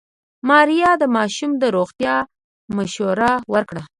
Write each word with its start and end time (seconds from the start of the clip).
ماريا 0.47 0.91
د 1.01 1.03
ماشوم 1.15 1.51
د 1.61 1.63
روغتيا 1.75 2.15
مشوره 2.75 3.31
ورکړه. 3.53 3.83